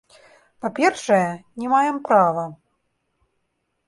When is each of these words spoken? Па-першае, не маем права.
Па-першае, 0.63 1.27
не 1.63 1.67
маем 1.73 1.97
права. 2.07 2.47